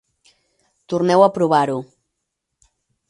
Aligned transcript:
Torneu 0.93 1.25
a 1.25 1.29
provar-ho. 1.35 1.77